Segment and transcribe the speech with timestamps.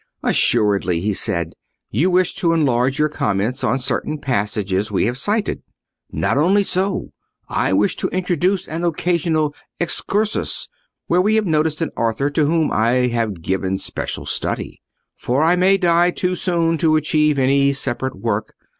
[0.23, 1.53] "Assuredly," he said;
[1.91, 5.61] "you wish to enlarge your comments on certain passages we have cited."
[6.11, 7.11] "Not only so;
[7.47, 10.67] I wish to introduce an occasional excursus,
[11.05, 14.81] where we have noticed an author to whom I have given special study;
[15.15, 18.55] for I may die too soon to achieve any separate work.